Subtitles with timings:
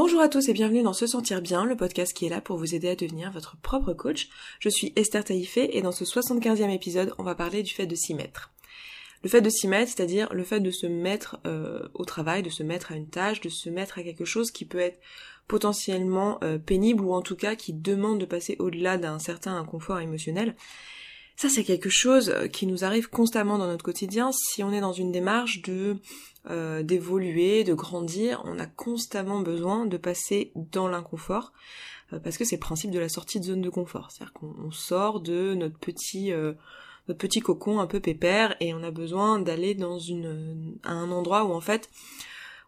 [0.00, 2.56] Bonjour à tous et bienvenue dans Se Sentir Bien, le podcast qui est là pour
[2.56, 4.28] vous aider à devenir votre propre coach.
[4.60, 7.96] Je suis Esther Taïfé et dans ce 75e épisode, on va parler du fait de
[7.96, 8.52] s'y mettre.
[9.24, 12.48] Le fait de s'y mettre, c'est-à-dire le fait de se mettre euh, au travail, de
[12.48, 15.00] se mettre à une tâche, de se mettre à quelque chose qui peut être
[15.48, 19.98] potentiellement euh, pénible ou en tout cas qui demande de passer au-delà d'un certain inconfort
[19.98, 20.54] émotionnel.
[21.34, 24.92] Ça, c'est quelque chose qui nous arrive constamment dans notre quotidien si on est dans
[24.92, 25.96] une démarche de
[26.50, 31.52] euh, d'évoluer, de grandir, on a constamment besoin de passer dans l'inconfort
[32.12, 34.70] euh, parce que c'est le principe de la sortie de zone de confort, c'est-à-dire qu'on
[34.70, 36.54] sort de notre petit euh,
[37.08, 41.44] notre petit cocon un peu pépère et on a besoin d'aller dans une un endroit
[41.44, 41.90] où en fait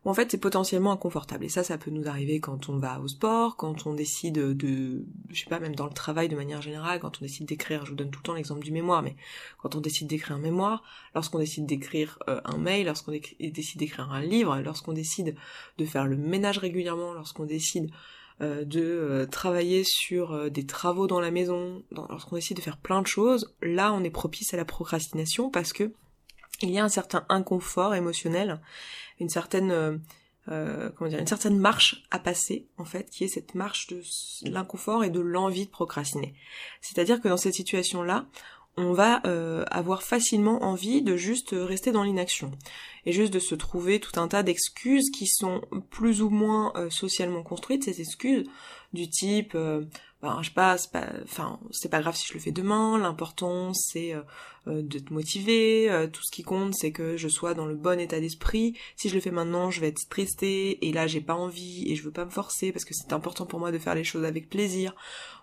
[0.05, 1.45] en fait c'est potentiellement inconfortable.
[1.45, 5.05] Et ça, ça peut nous arriver quand on va au sport, quand on décide de,
[5.29, 7.91] je sais pas, même dans le travail de manière générale, quand on décide d'écrire, je
[7.91, 9.17] vous donne tout le temps l'exemple du mémoire, mais
[9.59, 10.83] quand on décide d'écrire un mémoire,
[11.15, 15.35] lorsqu'on décide d'écrire euh, un mail, lorsqu'on décide d'écrire un livre, lorsqu'on décide
[15.77, 17.91] de faire le ménage régulièrement, lorsqu'on décide
[18.41, 23.03] euh, de euh, travailler sur des travaux dans la maison, lorsqu'on décide de faire plein
[23.03, 25.93] de choses, là on est propice à la procrastination parce que
[26.63, 28.61] il y a un certain inconfort émotionnel
[29.21, 29.97] une certaine euh,
[30.49, 34.03] euh, comment dire une certaine marche à passer en fait qui est cette marche de
[34.45, 36.35] l'inconfort et de l'envie de procrastiner.
[36.81, 38.27] C'est-à-dire que dans cette situation là
[38.77, 42.53] on va euh, avoir facilement envie de juste rester dans l'inaction
[43.05, 47.43] et juste de se trouver tout un tas d'excuses qui sont plus ou moins socialement
[47.43, 47.85] construites.
[47.85, 48.47] Ces excuses
[48.93, 49.57] du type
[50.23, 52.99] ben, je sais pas, c'est pas, enfin, c'est pas grave si je le fais demain.
[52.99, 54.21] L'important c'est euh,
[54.67, 55.91] euh, de te motiver.
[55.91, 58.77] Euh, tout ce qui compte, c'est que je sois dans le bon état d'esprit.
[58.97, 61.97] Si je le fais maintenant, je vais être stressée et là j'ai pas envie et
[61.97, 64.25] je veux pas me forcer parce que c'est important pour moi de faire les choses
[64.25, 64.95] avec plaisir.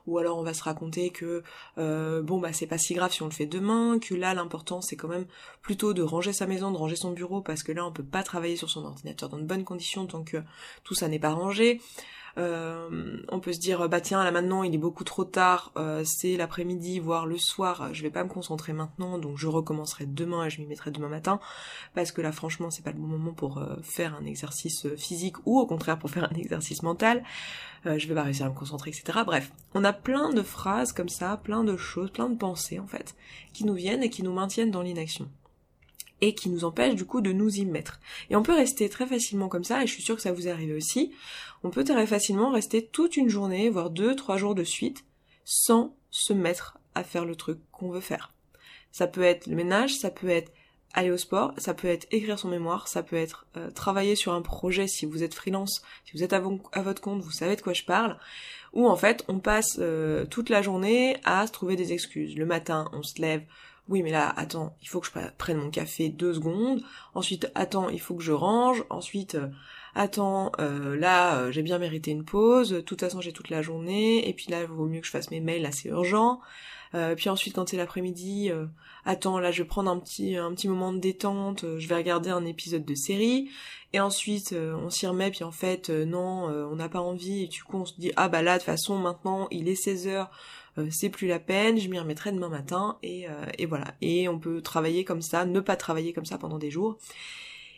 [0.05, 1.43] Ou alors on va se raconter que
[1.75, 3.97] bon bah c'est pas si grave si on le fait demain.
[3.99, 5.25] Que là l'important c'est quand même
[5.61, 8.23] plutôt de ranger sa maison, de ranger son bureau parce que là on peut pas
[8.23, 10.37] travailler sur son ordinateur dans de bonnes conditions tant que
[10.83, 11.81] tout ça n'est pas rangé.
[12.37, 16.03] Euh, on peut se dire bah tiens là maintenant il est beaucoup trop tard, euh,
[16.05, 20.45] c'est l'après-midi voire le soir, je vais pas me concentrer maintenant donc je recommencerai demain
[20.45, 21.39] et je m'y mettrai demain matin
[21.95, 25.37] parce que là franchement c'est pas le bon moment pour euh, faire un exercice physique
[25.45, 27.23] ou au contraire pour faire un exercice mental.
[27.85, 29.19] je vais pas réussir à me concentrer etc.
[29.25, 32.87] Bref, on a plein de phrases comme ça, plein de choses, plein de pensées en
[32.87, 33.15] fait
[33.53, 35.27] qui nous viennent et qui nous maintiennent dans l'inaction
[36.21, 37.99] et qui nous empêche du coup de nous y mettre.
[38.29, 40.47] Et on peut rester très facilement comme ça, et je suis sûre que ça vous
[40.47, 41.11] arrive aussi,
[41.63, 45.05] on peut très facilement rester toute une journée, voire deux, trois jours de suite,
[45.45, 48.33] sans se mettre à faire le truc qu'on veut faire.
[48.91, 50.51] Ça peut être le ménage, ça peut être
[50.93, 54.33] aller au sport, ça peut être écrire son mémoire, ça peut être euh, travailler sur
[54.33, 57.61] un projet si vous êtes freelance, si vous êtes à, votre compte, vous savez de
[57.61, 58.17] quoi je parle,
[58.73, 62.35] ou en fait on passe euh, toute la journée à se trouver des excuses.
[62.37, 63.43] Le matin on se lève,
[63.89, 66.81] oui mais là attends il faut que je prenne mon café deux secondes.
[67.13, 68.83] Ensuite attends il faut que je range.
[68.89, 69.47] Ensuite euh,
[69.95, 72.69] attends euh, là j'ai bien mérité une pause.
[72.71, 74.27] De toute façon j'ai toute la journée.
[74.27, 76.39] Et puis là il vaut mieux que je fasse mes mails là c'est urgent
[77.15, 78.49] puis ensuite quand c'est l'après-midi
[79.05, 82.29] attends là je vais prendre un petit un petit moment de détente je vais regarder
[82.29, 83.49] un épisode de série
[83.93, 87.63] et ensuite on s'y remet puis en fait non on n'a pas envie et du
[87.63, 90.31] coup on se dit ah bah là de toute façon maintenant il est 16 heures
[90.77, 93.95] euh, c'est plus la peine, je m'y remettrai demain matin et, euh, et voilà.
[94.01, 96.97] Et on peut travailler comme ça, ne pas travailler comme ça pendant des jours.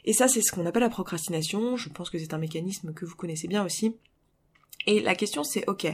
[0.06, 1.78] Et ça, c'est ce qu'on appelle la procrastination.
[1.78, 3.96] Je pense que c'est un mécanisme que vous connaissez bien aussi.
[4.86, 5.88] Et la question, c'est ok.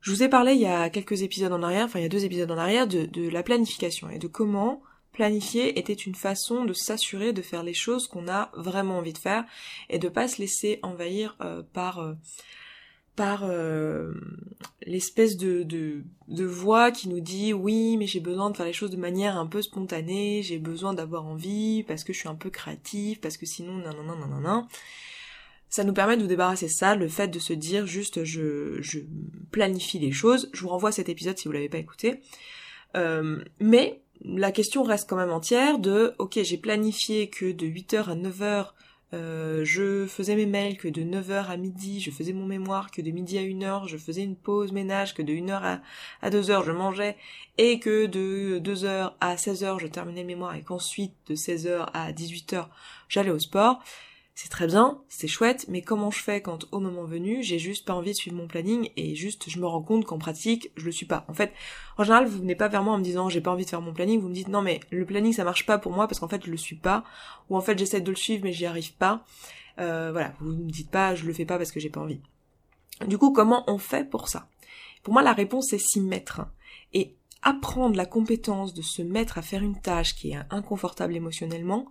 [0.00, 2.10] Je vous ai parlé il y a quelques épisodes en arrière, enfin il y a
[2.10, 6.64] deux épisodes en arrière, de, de la planification et de comment planifier était une façon
[6.64, 9.44] de s'assurer de faire les choses qu'on a vraiment envie de faire
[9.88, 12.16] et de pas se laisser envahir euh, par
[13.16, 14.14] par euh,
[14.86, 18.72] l'espèce de, de, de, voix qui nous dit oui mais j'ai besoin de faire les
[18.72, 22.34] choses de manière un peu spontanée, j'ai besoin d'avoir envie parce que je suis un
[22.34, 24.66] peu créatif, parce que sinon non non non non non
[25.70, 28.82] Ça nous permet de nous débarrasser de ça, le fait de se dire juste je,
[28.82, 28.98] je
[29.52, 30.50] planifie les choses.
[30.52, 32.20] Je vous renvoie à cet épisode si vous l'avez pas écouté.
[32.96, 38.10] Euh, mais la question reste quand même entière de ok j'ai planifié que de 8h
[38.10, 38.66] à 9h
[39.12, 43.02] euh, je faisais mes mails que de 9h à midi, je faisais mon mémoire que
[43.02, 45.80] de midi à 1h, je faisais une pause ménage que de 1h à,
[46.22, 47.16] à 2h je mangeais
[47.58, 52.12] et que de 2h à 16h je terminais le mémoire et qu'ensuite de 16h à
[52.12, 52.66] 18h
[53.08, 53.82] j'allais au sport
[54.34, 57.84] c'est très bien, c'est chouette, mais comment je fais quand au moment venu, j'ai juste
[57.84, 60.84] pas envie de suivre mon planning et juste je me rends compte qu'en pratique, je
[60.84, 61.24] le suis pas.
[61.28, 61.52] En fait,
[61.98, 63.82] en général, vous venez pas vers moi en me disant j'ai pas envie de faire
[63.82, 66.20] mon planning, vous me dites non mais le planning ça marche pas pour moi parce
[66.20, 67.04] qu'en fait je le suis pas,
[67.50, 69.24] ou en fait j'essaie de le suivre mais j'y arrive pas.
[69.78, 72.20] Euh, voilà, vous me dites pas je le fais pas parce que j'ai pas envie.
[73.06, 74.48] Du coup, comment on fait pour ça?
[75.02, 76.42] Pour moi, la réponse c'est s'y mettre.
[76.92, 81.86] Et apprendre la compétence de se mettre à faire une tâche qui est inconfortable émotionnellement,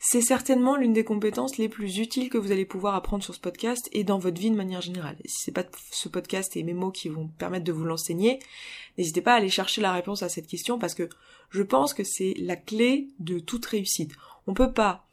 [0.00, 3.40] c'est certainement l'une des compétences les plus utiles que vous allez pouvoir apprendre sur ce
[3.40, 5.16] podcast et dans votre vie de manière générale.
[5.24, 8.38] Et si c'est pas ce podcast et mes mots qui vont permettre de vous l'enseigner,
[8.96, 11.08] n'hésitez pas à aller chercher la réponse à cette question parce que
[11.50, 14.12] je pense que c'est la clé de toute réussite.
[14.46, 15.04] On peut pas,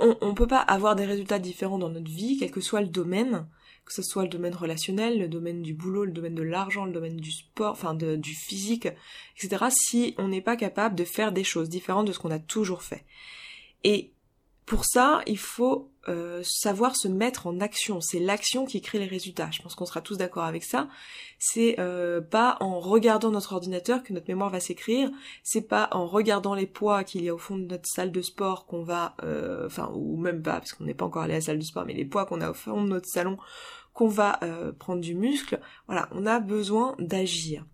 [0.00, 3.46] on, peut pas avoir des résultats différents dans notre vie, quel que soit le domaine,
[3.84, 6.92] que ce soit le domaine relationnel, le domaine du boulot, le domaine de l'argent, le
[6.92, 8.88] domaine du sport, enfin du physique,
[9.36, 12.40] etc., si on n'est pas capable de faire des choses différentes de ce qu'on a
[12.40, 13.04] toujours fait.
[13.84, 14.13] Et
[14.66, 18.00] pour ça, il faut euh, savoir se mettre en action.
[18.00, 19.50] C'est l'action qui crée les résultats.
[19.50, 20.88] Je pense qu'on sera tous d'accord avec ça.
[21.38, 25.10] C'est euh, pas en regardant notre ordinateur que notre mémoire va s'écrire.
[25.42, 28.22] C'est pas en regardant les poids qu'il y a au fond de notre salle de
[28.22, 31.38] sport qu'on va, euh, enfin ou même pas parce qu'on n'est pas encore allé à
[31.38, 33.36] la salle de sport, mais les poids qu'on a au fond de notre salon
[33.92, 34.40] qu'on va
[34.80, 35.60] prendre du muscle.
[35.86, 37.64] Voilà, on a besoin d'agir.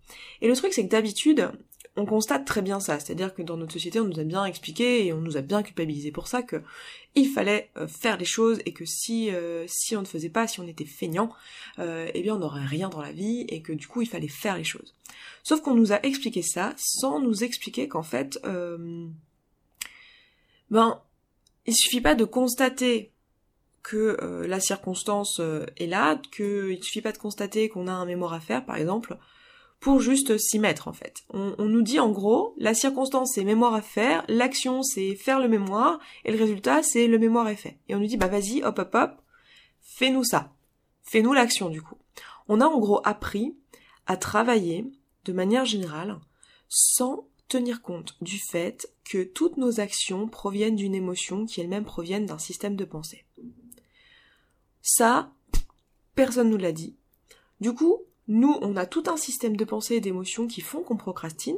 [0.41, 1.51] Et le truc c'est que d'habitude,
[1.97, 5.05] on constate très bien ça, c'est-à-dire que dans notre société, on nous a bien expliqué
[5.05, 6.63] et on nous a bien culpabilisé pour ça que
[7.15, 10.47] il fallait euh, faire les choses et que si euh, si on ne faisait pas,
[10.47, 11.33] si on était feignant,
[11.79, 14.29] euh, eh bien on n'aurait rien dans la vie et que du coup il fallait
[14.29, 14.95] faire les choses.
[15.43, 18.39] Sauf qu'on nous a expliqué ça sans nous expliquer qu'en fait,
[20.69, 21.01] ben
[21.67, 23.11] il suffit pas de constater
[23.83, 25.41] que la circonstance
[25.77, 29.17] est là, qu'il suffit pas de constater qu'on a un mémoire à faire, par exemple,
[29.81, 31.23] pour juste s'y mettre en fait.
[31.31, 35.49] On, nous dit en gros, la circonstance c'est mémoire à faire, l'action c'est faire le
[35.49, 37.79] mémoire, et le résultat c'est le mémoire est fait.
[37.89, 39.21] Et on nous dit bah vas-y, hop hop hop,
[39.81, 40.53] fais-nous ça.
[41.01, 41.97] Fais-nous l'action du coup.
[42.47, 43.55] On a en gros appris
[44.05, 44.85] à travailler
[45.25, 46.19] de manière générale
[46.69, 52.27] sans tenir compte du fait que toutes nos actions proviennent d'une émotion qui elle-même proviennent
[52.27, 53.25] d'un système de pensée.
[54.83, 55.33] Ça,
[56.13, 56.95] personne nous l'a dit.
[57.59, 58.01] Du coup,
[58.31, 61.57] nous, on a tout un système de pensée et d'émotions qui font qu'on procrastine.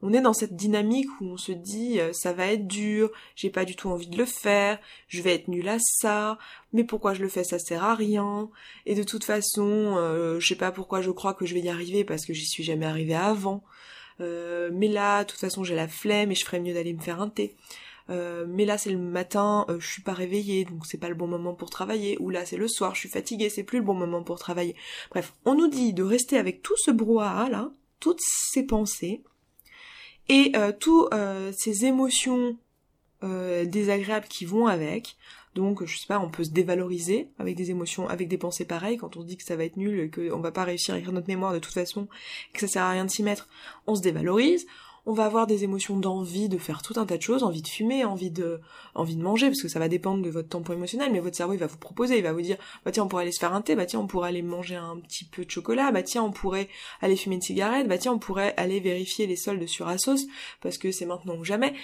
[0.00, 3.50] On est dans cette dynamique où on se dit euh, ça va être dur, j'ai
[3.50, 6.38] pas du tout envie de le faire, je vais être nul à ça,
[6.72, 8.48] mais pourquoi je le fais ça sert à rien,
[8.86, 11.68] et de toute façon euh, je sais pas pourquoi je crois que je vais y
[11.68, 13.62] arriver parce que j'y suis jamais arrivé avant,
[14.22, 17.02] euh, mais là de toute façon j'ai la flemme et je ferais mieux d'aller me
[17.02, 17.56] faire un thé.
[18.10, 21.14] Euh, mais là c'est le matin, euh, je suis pas réveillée, donc c'est pas le
[21.14, 23.84] bon moment pour travailler, ou là c'est le soir, je suis fatiguée, c'est plus le
[23.84, 24.74] bon moment pour travailler.
[25.10, 27.70] Bref, on nous dit de rester avec tout ce brouhaha là,
[28.00, 29.22] toutes ces pensées,
[30.28, 31.12] et euh, toutes
[31.56, 32.56] ces émotions
[33.22, 35.16] désagréables qui vont avec.
[35.54, 38.96] Donc, je sais pas, on peut se dévaloriser avec des émotions, avec des pensées pareilles,
[38.96, 41.12] quand on se dit que ça va être nul, qu'on va pas réussir à écrire
[41.12, 42.08] notre mémoire de toute façon,
[42.54, 43.48] que ça sert à rien de s'y mettre,
[43.86, 44.66] on se dévalorise
[45.06, 47.68] on va avoir des émotions d'envie de faire tout un tas de choses, envie de
[47.68, 48.60] fumer, envie de,
[48.94, 51.54] envie de manger, parce que ça va dépendre de votre tempo émotionnel, mais votre cerveau
[51.54, 53.54] il va vous proposer, il va vous dire, bah tiens on pourrait aller se faire
[53.54, 56.22] un thé, bah tiens on pourrait aller manger un petit peu de chocolat, bah tiens
[56.22, 56.68] on pourrait
[57.00, 60.26] aller fumer une cigarette, bah tiens on pourrait aller vérifier les soldes sur Asos,
[60.60, 61.74] parce que c'est maintenant ou jamais.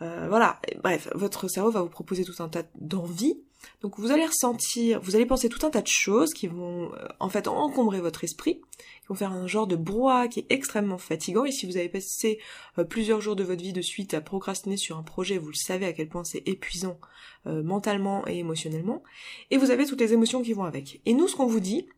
[0.00, 3.38] Euh, voilà, bref, votre cerveau va vous proposer tout un tas d'envies,
[3.80, 7.06] donc vous allez ressentir, vous allez penser tout un tas de choses qui vont euh,
[7.20, 8.60] en fait encombrer votre esprit,
[9.00, 11.44] qui vont faire un genre de brouhaha qui est extrêmement fatigant.
[11.44, 12.38] Et si vous avez passé
[12.78, 15.54] euh, plusieurs jours de votre vie de suite à procrastiner sur un projet, vous le
[15.54, 16.98] savez à quel point c'est épuisant
[17.46, 19.02] euh, mentalement et émotionnellement.
[19.50, 21.00] Et vous avez toutes les émotions qui vont avec.
[21.06, 21.88] Et nous, ce qu'on vous dit,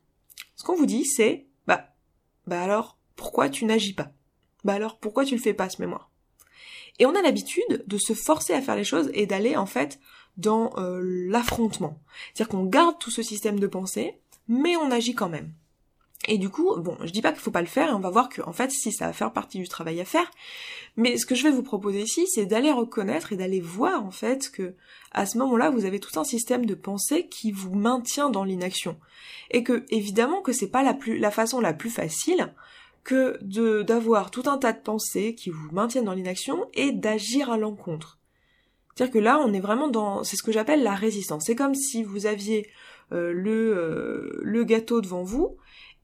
[0.56, 1.88] ce qu'on vous dit, c'est bah
[2.46, 4.11] bah alors pourquoi tu n'agis pas?
[4.64, 6.11] Bah alors pourquoi tu le fais pas ce mémoire?
[6.99, 9.99] Et on a l'habitude de se forcer à faire les choses et d'aller en fait
[10.37, 12.01] dans euh, l'affrontement.
[12.33, 15.53] C'est-à-dire qu'on garde tout ce système de pensée, mais on agit quand même.
[16.26, 18.11] Et du coup, bon, je dis pas qu'il faut pas le faire, et on va
[18.11, 20.31] voir que, en fait, si ça va faire partie du travail à faire,
[20.97, 24.11] mais ce que je vais vous proposer ici, c'est d'aller reconnaître et d'aller voir, en
[24.11, 24.75] fait, que,
[25.12, 28.99] à ce moment-là, vous avez tout un système de pensée qui vous maintient dans l'inaction.
[29.50, 32.55] Et que, évidemment, que c'est pas la plus, la façon la plus facile
[33.03, 37.50] que de, d'avoir tout un tas de pensées qui vous maintiennent dans l'inaction et d'agir
[37.50, 38.19] à l'encontre.
[38.95, 41.45] C'est-à-dire que là, on est vraiment dans, c'est ce que j'appelle la résistance.
[41.47, 42.69] C'est comme si vous aviez
[43.13, 45.57] euh, le, euh, le gâteau devant vous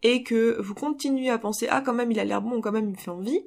[0.03, 2.87] et que vous continuez à penser ah quand même il a l'air bon, quand même
[2.87, 3.41] il me fait envie,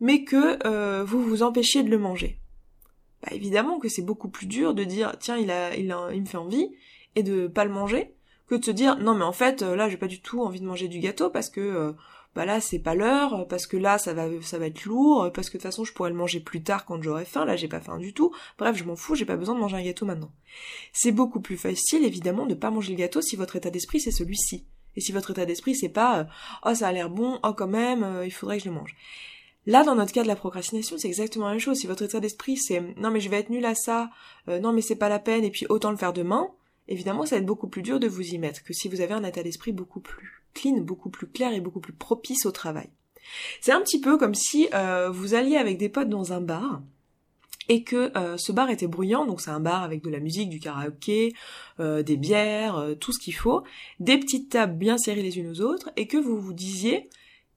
[0.00, 2.38] mais que euh, vous vous empêchiez de le manger.
[3.22, 6.26] Bah évidemment que c'est beaucoup plus dur de dire tiens il il a, il me
[6.26, 6.70] fait envie
[7.16, 8.14] et de pas le manger
[8.46, 10.64] que de se dire non mais en fait là j'ai pas du tout envie de
[10.64, 11.94] manger du gâteau parce que
[12.34, 15.48] bah là c'est pas l'heure parce que là ça va ça va être lourd parce
[15.48, 17.44] que de toute façon je pourrais le manger plus tard quand j'aurai faim.
[17.44, 18.32] Là j'ai pas faim du tout.
[18.58, 20.30] Bref je m'en fous j'ai pas besoin de manger un gâteau maintenant.
[20.92, 24.12] C'est beaucoup plus facile évidemment de pas manger le gâteau si votre état d'esprit c'est
[24.12, 24.64] celui-ci.
[24.96, 26.24] Et si votre état d'esprit c'est pas euh,
[26.66, 28.94] oh ça a l'air bon oh quand même euh, il faudrait que je le mange.
[29.66, 31.76] Là, dans notre cas de la procrastination, c'est exactement la même chose.
[31.76, 34.10] Si votre état d'esprit c'est non mais je vais être nul à ça,
[34.48, 36.48] euh, non mais c'est pas la peine et puis autant le faire demain,
[36.86, 39.14] évidemment ça va être beaucoup plus dur de vous y mettre que si vous avez
[39.14, 42.90] un état d'esprit beaucoup plus clean, beaucoup plus clair et beaucoup plus propice au travail.
[43.60, 46.82] C'est un petit peu comme si euh, vous alliez avec des potes dans un bar
[47.68, 50.48] et que euh, ce bar était bruyant, donc c'est un bar avec de la musique,
[50.48, 51.34] du karaoké,
[51.78, 53.62] euh, des bières, tout ce qu'il faut,
[54.00, 57.08] des petites tables bien serrées les unes aux autres, et que vous vous disiez,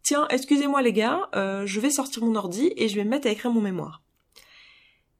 [0.03, 3.31] tiens, excusez-moi les gars, je vais sortir mon ordi et je vais me mettre à
[3.31, 4.03] écrire mon mémoire.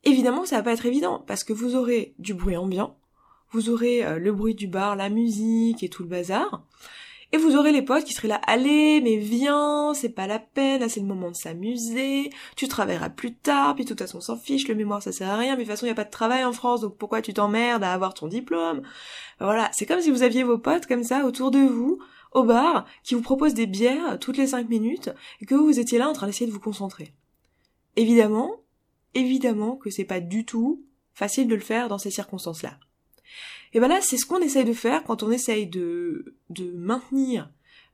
[0.03, 3.00] Évidemment, ça va pas être évident, parce que vous aurez du bruit ambiant,
[3.50, 6.68] vous aurez le bruit du bar, la musique et tout le bazar,
[7.34, 10.82] et vous aurez les potes qui seraient là, allez, mais viens, c'est pas la peine,
[10.82, 14.22] là c'est le moment de s'amuser, tu travailleras plus tard, puis de toute façon on
[14.22, 15.96] s'en fiche, le mémoire ça sert à rien, mais de toute façon il y a
[15.96, 18.84] pas de travail en France, donc pourquoi tu t'emmerdes à avoir ton diplôme?
[19.40, 21.98] Voilà, c'est comme si vous aviez vos potes comme ça autour de vous,
[22.34, 25.10] au bar, qui vous proposent des bières toutes les cinq minutes,
[25.42, 27.16] et que vous étiez là en train d'essayer de vous concentrer.
[27.96, 28.58] Évidemment,
[29.16, 30.84] évidemment que c'est pas du tout
[31.16, 32.78] facile de le faire dans ces circonstances-là.
[33.74, 37.50] Et ben là, c'est ce qu'on essaye de faire quand on essaye de, de maintenir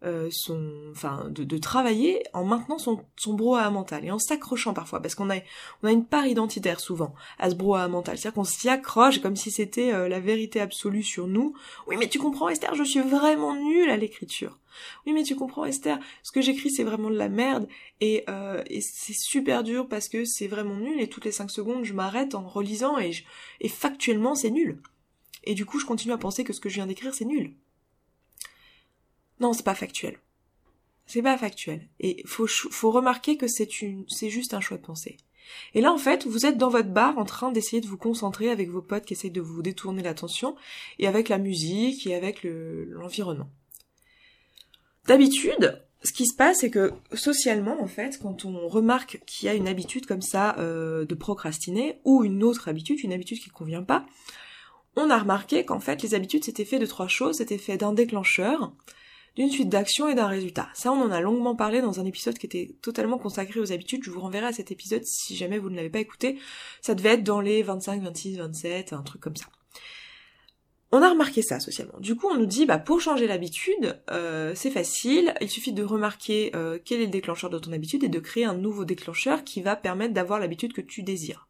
[0.05, 5.01] euh, son, enfin, de, travailler en maintenant son, son brouhaha mental et en s'accrochant parfois,
[5.01, 5.35] parce qu'on a,
[5.83, 9.35] on a une part identitaire souvent à ce brouhaha mental, c'est-à-dire qu'on s'y accroche comme
[9.35, 11.53] si c'était euh, la vérité absolue sur nous.
[11.85, 14.57] Oui, mais tu comprends, Esther, je suis vraiment nulle à l'écriture.
[15.05, 17.67] Oui, mais tu comprends, Esther, ce que j'écris c'est vraiment de la merde
[17.99, 21.83] et, euh, c'est super dur parce que c'est vraiment nul et toutes les cinq secondes
[21.83, 23.11] je m'arrête en relisant et,
[23.59, 24.81] et factuellement c'est nul.
[25.43, 27.53] Et du coup, je continue à penser que ce que je viens d'écrire, c'est nul.
[29.39, 30.19] Non, c'est pas factuel.
[31.05, 31.87] C'est pas factuel.
[31.99, 35.17] Et faut, faut remarquer que c'est une, c'est juste un choix de pensée.
[35.73, 38.49] Et là, en fait, vous êtes dans votre bar en train d'essayer de vous concentrer
[38.49, 40.55] avec vos potes qui essayent de vous détourner l'attention,
[40.99, 43.49] et avec la musique, et avec l'environnement.
[45.07, 49.49] D'habitude, ce qui se passe, c'est que socialement, en fait, quand on remarque qu'il y
[49.49, 53.49] a une habitude comme ça euh, de procrastiner, ou une autre habitude, une habitude qui
[53.49, 54.05] ne convient pas,
[54.95, 57.93] on a remarqué qu'en fait les habitudes c'était fait de trois choses, c'était fait d'un
[57.93, 58.73] déclencheur,
[59.35, 60.69] d'une suite d'actions et d'un résultat.
[60.73, 64.03] Ça on en a longuement parlé dans un épisode qui était totalement consacré aux habitudes,
[64.03, 66.37] je vous renverrai à cet épisode si jamais vous ne l'avez pas écouté,
[66.81, 69.45] ça devait être dans les 25, 26, 27, un truc comme ça.
[70.91, 71.99] On a remarqué ça socialement.
[71.99, 75.35] Du coup, on nous dit, bah pour changer l'habitude, euh, c'est facile.
[75.39, 78.45] Il suffit de remarquer euh, quel est le déclencheur de ton habitude et de créer
[78.45, 81.47] un nouveau déclencheur qui va permettre d'avoir l'habitude que tu désires.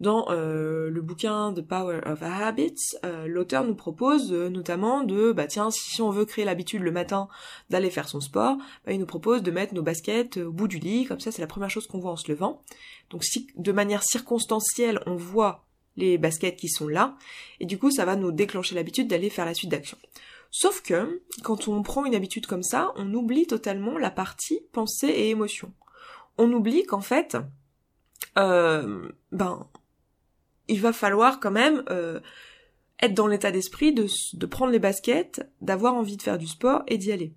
[0.00, 5.32] Dans euh, le bouquin The Power of Habits, euh, l'auteur nous propose euh, notamment de,
[5.32, 7.28] bah tiens, si on veut créer l'habitude le matin
[7.70, 10.78] d'aller faire son sport, bah, il nous propose de mettre nos baskets au bout du
[10.78, 12.62] lit, comme ça c'est la première chose qu'on voit en se levant.
[13.10, 15.64] Donc si de manière circonstancielle on voit
[15.96, 17.16] les baskets qui sont là,
[17.60, 19.96] et du coup ça va nous déclencher l'habitude d'aller faire la suite d'action.
[20.50, 25.08] Sauf que, quand on prend une habitude comme ça, on oublie totalement la partie pensée
[25.08, 25.72] et émotion.
[26.38, 27.36] On oublie qu'en fait,
[28.38, 29.66] euh, ben,
[30.68, 32.20] il va falloir quand même euh,
[33.00, 36.98] être dans l'état d'esprit de, prendre les baskets, d'avoir envie de faire du sport et
[36.98, 37.32] d'y aller.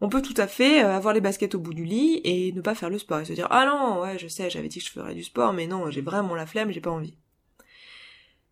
[0.00, 2.60] On peut tout à fait euh, avoir les baskets au bout du lit et ne
[2.60, 4.84] pas faire le sport et se dire ah non ouais je sais j'avais dit que
[4.84, 7.16] je ferais du sport mais non j'ai vraiment la flemme j'ai pas envie.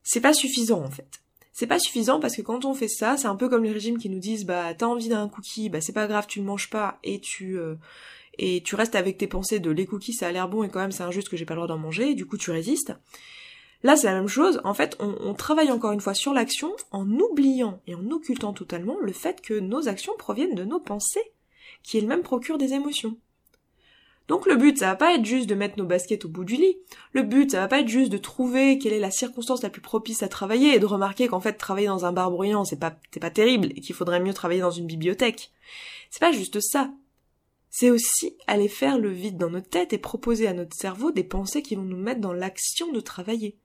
[0.02, 1.21] C'est pas suffisant en fait.
[1.52, 3.99] C'est pas suffisant parce que quand on fait ça, c'est un peu comme les régimes
[3.99, 6.68] qui nous disent bah t'as envie d'un cookie, bah c'est pas grave, tu le manges
[6.68, 7.76] pas et tu euh,
[8.38, 10.80] et tu restes avec tes pensées de les cookies ça a l'air bon et quand
[10.80, 12.92] même c'est injuste que j'ai pas le droit d'en manger, et du coup tu résistes.
[13.87, 14.61] Là, c'est la même chose.
[14.64, 18.97] En fait, on, travaille encore une fois sur l'action en oubliant et en occultant totalement
[19.00, 21.33] le fait que nos actions proviennent de nos pensées,
[21.85, 23.16] qui elles-mêmes procurent des émotions.
[24.26, 26.57] Donc le but, ça va pas être juste de mettre nos baskets au bout du
[26.57, 26.78] lit.
[27.12, 29.83] Le but, ça va pas être juste de trouver quelle est la circonstance la plus
[29.83, 32.99] propice à travailler et de remarquer qu'en fait travailler dans un bar bruyant, c'est pas
[33.12, 35.52] c'est pas terrible et qu'il faudrait mieux travailler dans une bibliothèque.
[36.11, 36.90] C'est pas juste ça.
[37.71, 41.23] C'est aussi aller faire le vide dans notre tête et proposer à notre cerveau des
[41.23, 43.57] pensées qui vont nous mettre dans l'action de travailler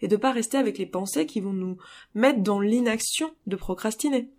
[0.00, 1.78] et de pas rester avec les pensées qui vont nous
[2.14, 4.30] mettre dans l'inaction de procrastiner.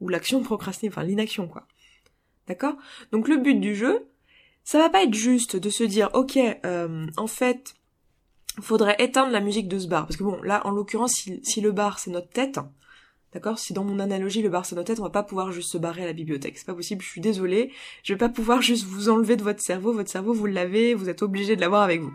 [0.00, 1.66] Ou l'action de procrastiner, enfin l'inaction quoi.
[2.46, 2.76] D'accord?
[3.12, 4.06] Donc le but du jeu,
[4.64, 7.74] ça va pas être juste de se dire ok, euh, en fait,
[8.60, 10.06] faudrait éteindre la musique de ce bar.
[10.06, 12.58] Parce que bon, là, en l'occurrence, si, si le bar c'est notre tête,
[13.34, 13.58] D'accord?
[13.58, 15.78] Si dans mon analogie le bar c'est notre tête, on va pas pouvoir juste se
[15.78, 16.56] barrer à la bibliothèque.
[16.56, 17.70] C'est pas possible, je suis désolée.
[18.02, 19.92] Je vais pas pouvoir juste vous enlever de votre cerveau.
[19.92, 22.12] Votre cerveau, vous l'avez, vous êtes obligé de l'avoir avec vous.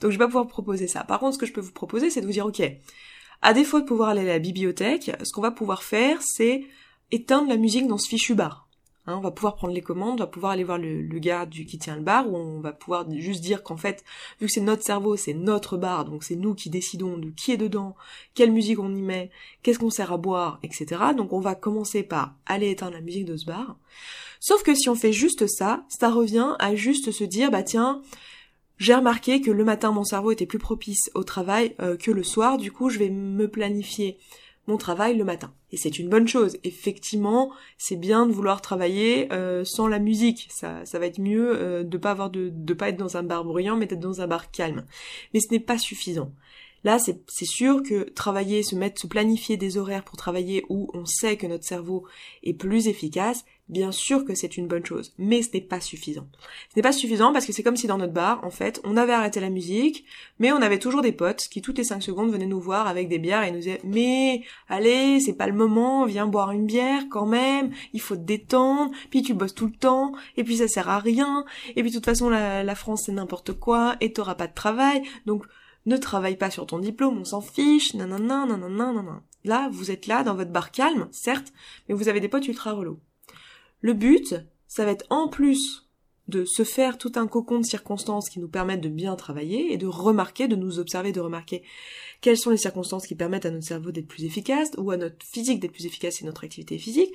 [0.00, 1.04] Donc je vais pas pouvoir proposer ça.
[1.04, 2.62] Par contre, ce que je peux vous proposer, c'est de vous dire, ok,
[3.42, 6.64] à défaut de pouvoir aller à la bibliothèque, ce qu'on va pouvoir faire, c'est
[7.12, 8.65] éteindre la musique dans ce fichu bar.
[9.06, 11.78] Hein, on va pouvoir prendre les commandes, on va pouvoir aller voir le, gars qui
[11.78, 14.04] tient le bar, ou on va pouvoir juste dire qu'en fait,
[14.40, 17.52] vu que c'est notre cerveau, c'est notre bar, donc c'est nous qui décidons de qui
[17.52, 17.94] est dedans,
[18.34, 19.30] quelle musique on y met,
[19.62, 20.86] qu'est-ce qu'on sert à boire, etc.
[21.16, 23.76] Donc on va commencer par aller éteindre la musique de ce bar.
[24.40, 28.02] Sauf que si on fait juste ça, ça revient à juste se dire, bah tiens,
[28.78, 32.22] j'ai remarqué que le matin mon cerveau était plus propice au travail euh, que le
[32.22, 34.18] soir, du coup je vais me planifier
[34.66, 35.52] mon travail le matin.
[35.70, 36.58] Et c'est une bonne chose.
[36.64, 40.48] Effectivement, c'est bien de vouloir travailler euh, sans la musique.
[40.50, 43.22] Ça, ça va être mieux euh, de pas avoir de, de pas être dans un
[43.22, 44.84] bar bruyant, mais d'être dans un bar calme.
[45.34, 46.32] Mais ce n'est pas suffisant.
[46.84, 51.04] Là, c'est sûr que travailler, se mettre, se planifier des horaires pour travailler où on
[51.04, 52.06] sait que notre cerveau
[52.44, 56.28] est plus efficace, bien sûr que c'est une bonne chose, mais ce n'est pas suffisant.
[56.70, 58.96] Ce n'est pas suffisant parce que c'est comme si dans notre bar, en fait, on
[58.96, 60.04] avait arrêté la musique,
[60.38, 63.08] mais on avait toujours des potes qui toutes les 5 secondes venaient nous voir avec
[63.08, 67.04] des bières et nous disaient mais allez, c'est pas le moment, viens boire une bière
[67.10, 70.68] quand même, il faut te détendre, puis tu bosses tout le temps, et puis ça
[70.68, 71.44] sert à rien,
[71.74, 75.02] et puis de toute façon la, France c'est n'importe quoi, et t'auras pas de travail,
[75.24, 75.44] donc
[75.86, 79.22] ne travaille pas sur ton diplôme, on s'en fiche, nanana, nanana, nanana.
[79.44, 81.52] Là, vous êtes là dans votre bar calme, certes,
[81.88, 82.98] mais vous avez des potes ultra relous.
[83.86, 84.34] Le but,
[84.66, 85.88] ça va être en plus
[86.26, 89.76] de se faire tout un cocon de circonstances qui nous permettent de bien travailler et
[89.76, 91.62] de remarquer, de nous observer, de remarquer
[92.20, 95.24] quelles sont les circonstances qui permettent à notre cerveau d'être plus efficace ou à notre
[95.24, 97.14] physique d'être plus efficace et notre activité physique,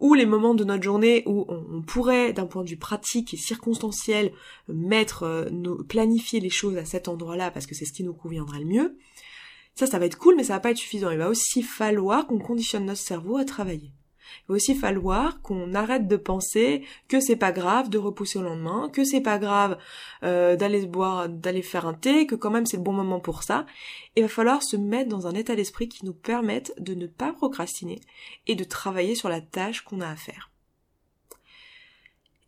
[0.00, 3.36] ou les moments de notre journée où on, pourrait, d'un point de vue pratique et
[3.36, 4.32] circonstanciel,
[4.66, 8.58] mettre, euh, planifier les choses à cet endroit-là parce que c'est ce qui nous conviendrait
[8.58, 8.98] le mieux.
[9.76, 11.12] Ça, ça va être cool, mais ça va pas être suffisant.
[11.12, 13.92] Il va aussi falloir qu'on conditionne notre cerveau à travailler.
[14.42, 18.42] Il va aussi falloir qu'on arrête de penser que c'est pas grave de repousser au
[18.42, 19.78] lendemain, que c'est pas grave
[20.22, 23.42] euh, d'aller boire, d'aller faire un thé, que quand même c'est le bon moment pour
[23.42, 23.66] ça.
[24.16, 27.32] Il va falloir se mettre dans un état d'esprit qui nous permette de ne pas
[27.32, 28.00] procrastiner
[28.46, 30.50] et de travailler sur la tâche qu'on a à faire.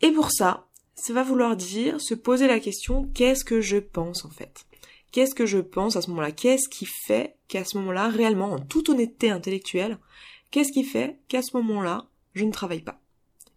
[0.02, 4.24] Et pour ça, ça va vouloir dire se poser la question qu'est-ce que je pense
[4.24, 4.66] en fait?
[5.12, 6.30] Qu'est-ce que je pense à ce moment-là?
[6.30, 9.98] Qu'est-ce qui fait qu'à ce moment-là, réellement, en toute honnêteté intellectuelle,
[10.50, 13.00] Qu'est-ce qui fait qu'à ce moment-là, je ne travaille pas?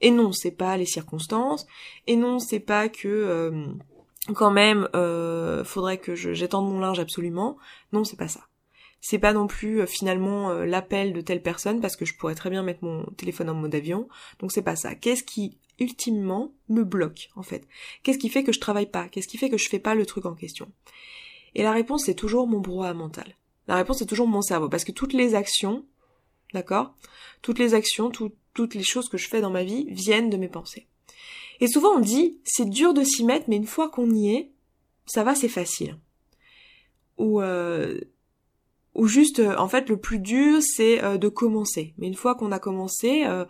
[0.02, 1.66] Et non, c'est pas les circonstances,
[2.08, 3.68] et non, c'est pas que euh,
[4.34, 7.58] quand même euh, faudrait que j'étende mon linge absolument.
[7.92, 8.48] Non, c'est pas ça.
[9.02, 12.36] C'est pas non plus euh, finalement euh, l'appel de telle personne parce que je pourrais
[12.36, 14.08] très bien mettre mon téléphone en mode avion.
[14.40, 14.96] Donc c'est pas ça.
[14.96, 17.68] Qu'est-ce qui ultimement me bloque en fait?
[18.04, 19.10] Qu'est-ce qui fait que je travaille pas?
[19.10, 20.72] Qu'est-ce qui fait que je fais pas le truc en question?
[21.56, 23.36] Et la réponse c'est toujours mon brouhaha mental.
[23.68, 25.86] La réponse c'est toujours mon cerveau parce que toutes les actions
[26.54, 26.96] D'accord?
[27.42, 30.50] Toutes les actions, toutes les choses que je fais dans ma vie viennent de mes
[30.50, 30.88] pensées.
[31.60, 34.52] Et souvent on dit, c'est dur de s'y mettre, mais une fois qu'on y est,
[35.06, 35.98] ça va, c'est facile.
[37.18, 38.00] Ou, euh,
[38.96, 41.94] ou juste, euh, en fait, le plus dur, c'est euh, de commencer.
[41.98, 43.46] Mais une fois qu'on a commencé, euh,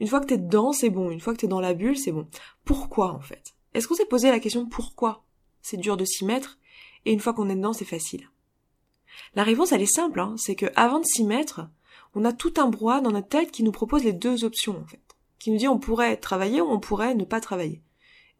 [0.00, 1.10] une fois que t'es dedans, c'est bon.
[1.10, 2.28] Une fois que t'es dans la bulle, c'est bon.
[2.64, 3.54] Pourquoi, en fait?
[3.74, 5.24] Est-ce qu'on s'est posé la question pourquoi
[5.62, 6.58] c'est dur de s'y mettre?
[7.06, 8.30] Et une fois qu'on est dedans, c'est facile
[9.34, 10.20] La réponse, elle est simple.
[10.20, 10.34] Hein.
[10.38, 11.68] C'est que avant de s'y mettre,
[12.14, 14.86] on a tout un brouhaha dans notre tête qui nous propose les deux options, en
[14.86, 15.00] fait.
[15.38, 17.82] Qui nous dit on pourrait travailler ou on pourrait ne pas travailler.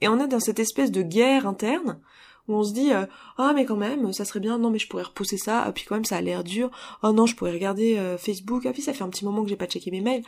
[0.00, 2.00] Et on est dans cette espèce de guerre interne
[2.48, 3.06] où on se dit euh,
[3.38, 5.84] ah mais quand même ça serait bien non mais je pourrais repousser ça ah, puis
[5.84, 6.70] quand même ça a l'air dur
[7.02, 9.48] oh non je pourrais regarder euh, Facebook ah puis ça fait un petit moment que
[9.48, 10.22] j'ai pas checké mes mails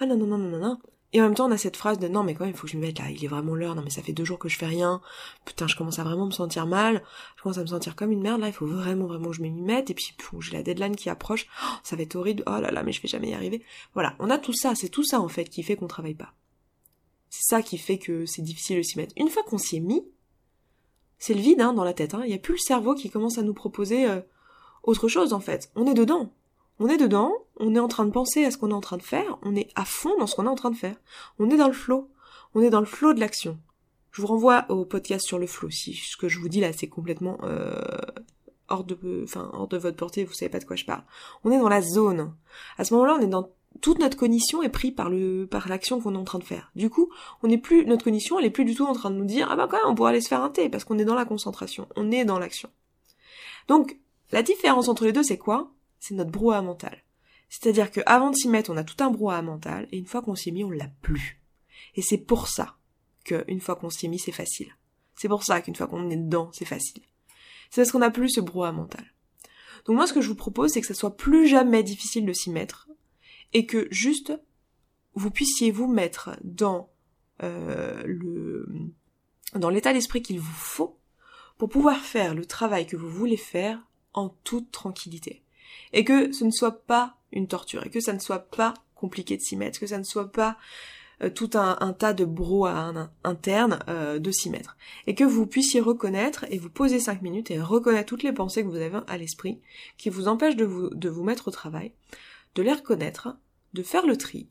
[0.00, 0.78] ah non non non non non
[1.12, 2.66] et en même temps, on a cette phrase de non, mais quand même, il faut
[2.66, 4.38] que je me mette là, il est vraiment l'heure, non, mais ça fait deux jours
[4.38, 5.00] que je fais rien,
[5.44, 7.02] putain, je commence à vraiment me sentir mal,
[7.36, 9.42] je commence à me sentir comme une merde, là, il faut vraiment, vraiment que je
[9.42, 12.60] m'y mette, et puis, j'ai la deadline qui approche, oh, ça va être horrible, oh
[12.60, 13.64] là là, mais je vais jamais y arriver.
[13.94, 16.34] Voilà, on a tout ça, c'est tout ça, en fait, qui fait qu'on travaille pas.
[17.28, 19.14] C'est ça qui fait que c'est difficile de s'y mettre.
[19.16, 20.04] Une fois qu'on s'y est mis,
[21.18, 23.10] c'est le vide, hein, dans la tête, hein, il y a plus le cerveau qui
[23.10, 24.20] commence à nous proposer euh,
[24.84, 25.70] autre chose, en fait.
[25.74, 26.32] On est dedans.
[26.80, 28.96] On est dedans, on est en train de penser à ce qu'on est en train
[28.96, 30.96] de faire, on est à fond dans ce qu'on est en train de faire.
[31.38, 32.10] On est dans le flow.
[32.54, 33.58] On est dans le flow de l'action.
[34.10, 35.70] Je vous renvoie au podcast sur le flow.
[35.70, 37.78] Si ce que je vous dis là, c'est complètement euh,
[38.68, 41.04] hors de, enfin hors de votre portée, vous savez pas de quoi je parle.
[41.44, 42.32] On est dans la zone.
[42.78, 46.00] À ce moment-là, on est dans toute notre cognition est prise par le par l'action
[46.00, 46.72] qu'on est en train de faire.
[46.74, 47.10] Du coup,
[47.42, 49.48] on n'est plus notre cognition, elle est plus du tout en train de nous dire
[49.50, 51.14] ah bah quand même on pourrait aller se faire un thé parce qu'on est dans
[51.14, 52.68] la concentration, on est dans l'action.
[53.68, 53.98] Donc
[54.32, 55.70] la différence entre les deux c'est quoi?
[56.00, 57.04] C'est notre brouhaha mental.
[57.48, 60.22] C'est-à-dire que avant de s'y mettre, on a tout un brouhaha mental, et une fois
[60.22, 61.40] qu'on s'y est mis, on l'a plus.
[61.94, 62.76] Et c'est pour ça
[63.24, 64.74] qu'une fois qu'on s'y est mis, c'est facile.
[65.14, 67.02] C'est pour ça qu'une fois qu'on est dedans, c'est facile.
[67.70, 69.04] C'est parce qu'on n'a plus ce brouhaha mental.
[69.84, 72.32] Donc moi, ce que je vous propose, c'est que ça soit plus jamais difficile de
[72.32, 72.88] s'y mettre,
[73.52, 74.32] et que juste
[75.14, 76.90] vous puissiez vous mettre dans
[77.42, 78.68] euh, le
[79.54, 81.00] dans l'état d'esprit qu'il vous faut
[81.58, 85.42] pour pouvoir faire le travail que vous voulez faire en toute tranquillité
[85.92, 89.36] et que ce ne soit pas une torture, et que ça ne soit pas compliqué
[89.36, 90.56] de s'y mettre, que ça ne soit pas
[91.22, 95.80] euh, tout un, tas de brouhaha interne euh, de s'y mettre, et que vous puissiez
[95.80, 99.18] reconnaître et vous poser cinq minutes et reconnaître toutes les pensées que vous avez à
[99.18, 99.60] l'esprit
[99.98, 101.92] qui vous empêchent de vous, de vous mettre au travail,
[102.54, 103.36] de les reconnaître,
[103.74, 104.48] de faire le tri,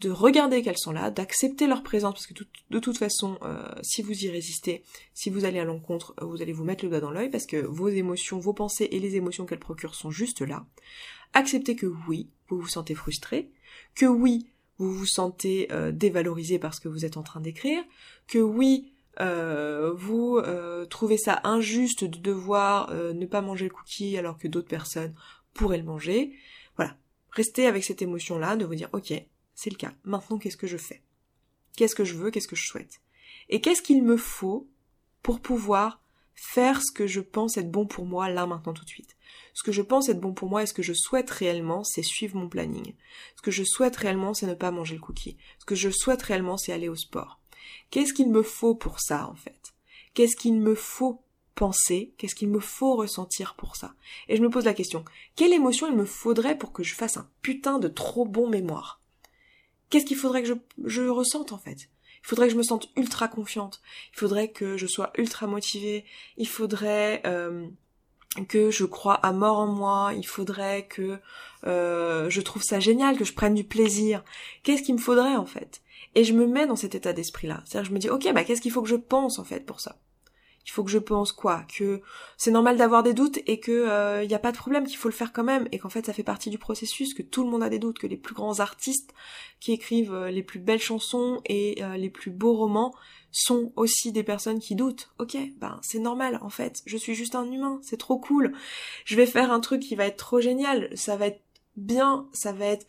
[0.00, 2.34] de regarder qu'elles sont là, d'accepter leur présence, parce que
[2.70, 4.82] de toute façon, euh, si vous y résistez,
[5.14, 7.46] si vous allez à l'encontre, euh, vous allez vous mettre le doigt dans l'œil, parce
[7.46, 10.66] que vos émotions, vos pensées et les émotions qu'elles procurent sont juste là.
[11.32, 13.50] Acceptez que oui, vous vous sentez frustré,
[13.94, 17.82] que oui, vous vous sentez euh, dévalorisé parce que vous êtes en train d'écrire,
[18.28, 20.38] que oui, euh, vous
[20.90, 25.14] trouvez ça injuste de devoir ne pas manger le cookie alors que d'autres personnes
[25.54, 26.32] pourraient le manger.
[26.76, 26.98] Voilà.
[27.30, 29.14] Restez avec cette émotion-là de vous dire, ok,
[29.56, 29.92] c'est le cas.
[30.04, 31.02] Maintenant, qu'est-ce que je fais?
[31.76, 32.30] Qu'est-ce que je veux?
[32.30, 33.00] Qu'est-ce que je souhaite?
[33.48, 34.68] Et qu'est-ce qu'il me faut
[35.22, 36.00] pour pouvoir
[36.34, 39.16] faire ce que je pense être bon pour moi là maintenant tout de suite?
[39.54, 42.02] Ce que je pense être bon pour moi et ce que je souhaite réellement, c'est
[42.02, 42.94] suivre mon planning.
[43.36, 45.38] Ce que je souhaite réellement, c'est ne pas manger le cookie.
[45.58, 47.40] Ce que je souhaite réellement, c'est aller au sport.
[47.90, 49.74] Qu'est-ce qu'il me faut pour ça, en fait?
[50.14, 51.22] Qu'est-ce qu'il me faut
[51.54, 52.14] penser?
[52.18, 53.94] Qu'est-ce qu'il me faut ressentir pour ça?
[54.28, 55.04] Et je me pose la question,
[55.36, 59.00] quelle émotion il me faudrait pour que je fasse un putain de trop bon mémoire?
[59.90, 61.88] Qu'est-ce qu'il faudrait que je, je ressente, en fait?
[62.26, 63.80] Il faudrait que je me sente ultra confiante.
[64.12, 66.04] Il faudrait que je sois ultra motivée.
[66.36, 67.68] Il faudrait euh,
[68.48, 70.12] que je crois à mort en moi.
[70.16, 71.20] Il faudrait que
[71.66, 74.24] euh, je trouve ça génial, que je prenne du plaisir.
[74.64, 75.82] Qu'est-ce qu'il me faudrait en fait?
[76.16, 77.62] Et je me mets dans cet état d'esprit-là.
[77.64, 79.80] C'est-à-dire je me dis, ok, bah qu'est-ce qu'il faut que je pense en fait pour
[79.80, 79.96] ça?
[80.66, 82.02] Il faut que je pense quoi Que
[82.36, 84.96] c'est normal d'avoir des doutes et que il euh, n'y a pas de problème, qu'il
[84.96, 87.44] faut le faire quand même et qu'en fait ça fait partie du processus, que tout
[87.44, 89.14] le monde a des doutes, que les plus grands artistes
[89.60, 92.92] qui écrivent euh, les plus belles chansons et euh, les plus beaux romans
[93.30, 95.10] sont aussi des personnes qui doutent.
[95.20, 96.82] Ok, ben c'est normal en fait.
[96.84, 98.52] Je suis juste un humain, c'est trop cool.
[99.04, 101.42] Je vais faire un truc qui va être trop génial, ça va être
[101.76, 102.86] bien, ça va être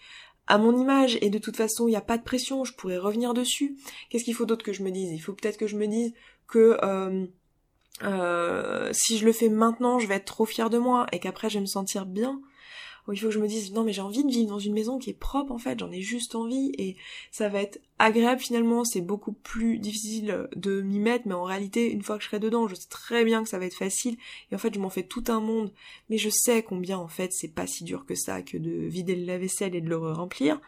[0.47, 2.97] à mon image et de toute façon il n'y a pas de pression, je pourrais
[2.97, 3.77] revenir dessus.
[4.09, 5.11] Qu'est-ce qu'il faut d'autre que je me dise?
[5.11, 6.13] Il faut peut-être que je me dise
[6.47, 7.27] que euh,
[8.01, 11.55] si je le fais maintenant, je vais être trop fière de moi et qu'après je
[11.55, 12.41] vais me sentir bien.
[13.13, 14.97] Il faut que je me dise non mais j'ai envie de vivre dans une maison
[14.97, 16.97] qui est propre en fait, j'en ai juste envie et
[17.31, 21.89] ça va être agréable finalement, c'est beaucoup plus difficile de m'y mettre mais en réalité
[21.89, 24.17] une fois que je serai dedans, je sais très bien que ça va être facile
[24.51, 25.71] et en fait je m'en fais tout un monde
[26.09, 29.15] mais je sais combien en fait c'est pas si dur que ça que de vider
[29.15, 30.59] le lave-vaisselle et de le remplir.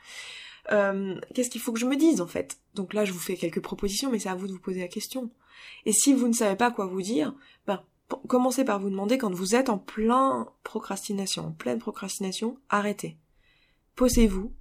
[0.71, 2.59] Euh, qu'est-ce qu'il faut que je me dise en fait?
[2.73, 4.87] Donc là je vous fais quelques propositions mais c'est à vous de vous poser la
[4.87, 5.29] question.
[5.86, 7.34] Et si vous ne savez pas quoi vous dire,
[7.67, 7.84] ben,
[8.28, 13.17] commencez par vous demander quand vous êtes en plein procrastination, en pleine procrastination, arrêtez.
[13.95, 14.54] Posez-vous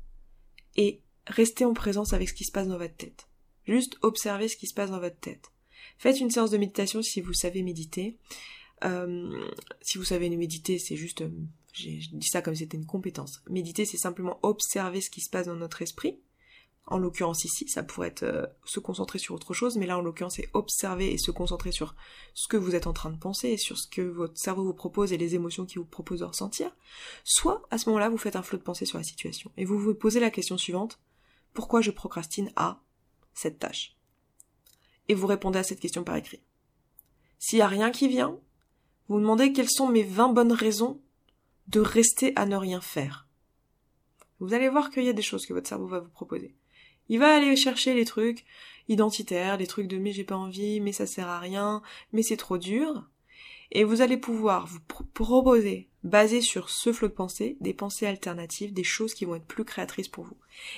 [0.76, 3.28] et restez en présence avec ce qui se passe dans votre tête.
[3.66, 5.52] Juste observez ce qui se passe dans votre tête.
[5.98, 8.18] Faites une séance de méditation si vous savez méditer.
[8.84, 9.46] Euh,
[9.82, 11.30] si vous savez méditer, c'est juste, euh,
[11.72, 13.42] j'ai dit ça comme si c'était une compétence.
[13.50, 16.18] Méditer, c'est simplement observer ce qui se passe dans notre esprit.
[16.90, 20.00] En l'occurrence ici, ça pourrait être euh, se concentrer sur autre chose, mais là en
[20.00, 21.94] l'occurrence c'est observer et se concentrer sur
[22.34, 24.74] ce que vous êtes en train de penser et sur ce que votre cerveau vous
[24.74, 26.74] propose et les émotions qu'il vous propose de ressentir.
[27.24, 29.78] Soit à ce moment-là vous faites un flot de pensée sur la situation et vous
[29.78, 30.98] vous posez la question suivante
[31.52, 32.80] pourquoi je procrastine à
[33.34, 33.96] cette tâche?
[35.08, 36.40] Et vous répondez à cette question par écrit.
[37.38, 38.38] S'il n'y a rien qui vient,
[39.08, 41.00] vous vous demandez quelles sont mes 20 bonnes raisons
[41.66, 43.26] de rester à ne rien faire.
[44.40, 46.54] Vous allez voir qu'il y a des choses que votre cerveau va vous proposer.
[47.08, 48.44] Il va aller chercher les trucs
[48.88, 52.36] identitaires, les trucs de mais j'ai pas envie, mais ça sert à rien, mais c'est
[52.36, 53.04] trop dur.
[53.70, 54.80] Et vous allez pouvoir vous
[55.12, 59.44] proposer, basé sur ce flot de pensée, des pensées alternatives, des choses qui vont être
[59.44, 60.36] plus créatrices pour vous.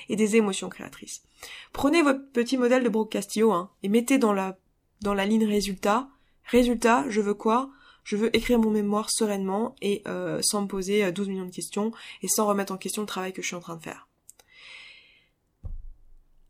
[0.09, 1.23] Et des émotions créatrices.
[1.71, 4.57] Prenez votre petit modèle de Brooke Castillo, hein, et mettez dans la,
[5.01, 6.09] dans la ligne résultat.
[6.43, 7.71] Résultat, je veux quoi?
[8.03, 11.51] Je veux écrire mon mémoire sereinement et euh, sans me poser 12 euh, millions de
[11.51, 11.91] questions
[12.23, 14.07] et sans remettre en question le travail que je suis en train de faire.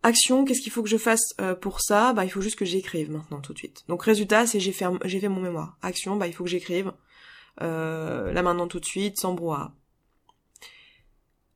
[0.04, 2.14] Action, qu'est-ce qu'il faut que je fasse euh, pour ça?
[2.14, 3.84] Bah il faut juste que j'écrive maintenant tout de suite.
[3.88, 5.78] Donc résultat, c'est j'ai fait fait mon mémoire.
[5.82, 6.92] Action, bah il faut que j'écrive
[7.62, 9.74] euh, là maintenant tout de suite, sans brouhaha.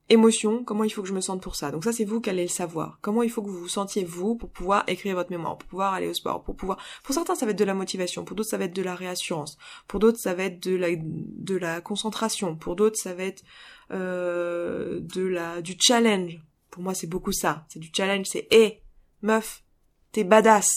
[0.07, 1.71] Émotion, comment il faut que je me sente pour ça?
[1.71, 2.99] Donc ça c'est vous qui allez le savoir.
[3.01, 5.95] Comment il faut que vous vous sentiez vous pour pouvoir écrire votre mémoire, pour pouvoir
[5.95, 6.77] aller au sport, pour pouvoir.
[7.03, 8.93] Pour certains ça va être de la motivation, pour d'autres ça va être de la
[8.93, 13.23] réassurance, pour d'autres ça va être de la de la concentration, pour d'autres ça va
[13.23, 13.41] être
[13.89, 16.39] euh, de la du challenge
[16.75, 17.65] pour moi, c'est beaucoup ça.
[17.69, 18.81] C'est du challenge, c'est hé,
[19.21, 19.63] meuf,
[20.11, 20.67] t'es badass.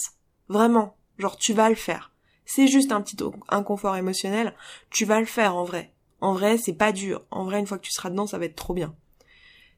[0.47, 0.95] Vraiment.
[1.17, 2.13] Genre, tu vas le faire.
[2.45, 3.17] C'est juste un petit
[3.49, 4.55] inconfort émotionnel.
[4.91, 5.91] Tu vas le faire en vrai.
[6.21, 7.25] En vrai, c'est pas dur.
[7.31, 8.95] En vrai, une fois que tu seras dedans, ça va être trop bien.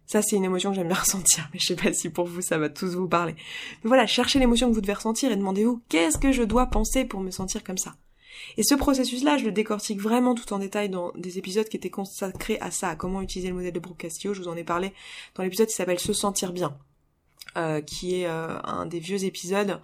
[0.06, 2.42] Ça, c'est une émotion que j'aime bien ressentir, mais je sais pas si pour vous,
[2.42, 3.34] ça va tous vous parler.
[3.84, 7.04] Mais voilà, cherchez l'émotion que vous devez ressentir et demandez-vous, qu'est-ce que je dois penser
[7.04, 7.96] pour me sentir comme ça?
[8.58, 11.90] Et ce processus-là, je le décortique vraiment tout en détail dans des épisodes qui étaient
[11.90, 14.34] consacrés à ça, à comment utiliser le modèle de Brooke Castillo.
[14.34, 14.94] Je vous en ai parlé
[15.36, 16.78] dans l'épisode qui s'appelle Se sentir bien,
[17.58, 19.82] euh, qui est euh, un des vieux épisodes.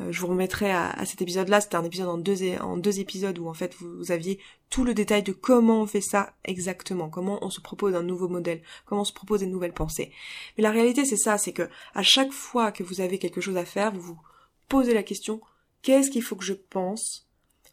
[0.00, 1.60] Euh, je vous remettrai à, cet épisode-là.
[1.60, 4.38] C'était un épisode en deux, en deux épisodes où en fait vous, aviez
[4.70, 8.28] tout le détail de comment on fait ça exactement, comment on se propose un nouveau
[8.28, 10.12] modèle, comment on se propose une nouvelle pensée.
[10.56, 13.56] Mais la réalité c'est ça, c'est que à chaque fois que vous avez quelque chose
[13.56, 14.18] à faire, vous vous
[14.68, 15.40] posez la question
[15.82, 17.29] qu'est-ce qu'il faut que je pense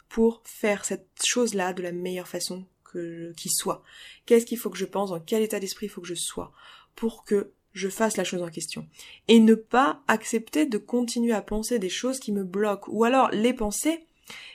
[0.10, 3.84] pour faire cette chose-là de la meilleure façon que qui soit.
[4.26, 6.54] Qu'est-ce qu'il faut que je pense, dans quel état d'esprit il faut que je sois
[6.96, 8.88] pour que je fasse la chose en question.
[9.28, 12.91] Et ne pas accepter de continuer à penser des choses qui me bloquent.
[12.91, 14.08] Ou alors les penser,